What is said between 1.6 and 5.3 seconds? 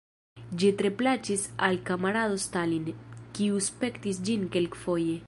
al kamarado Stalin, kiu spektis ĝin kelkfoje.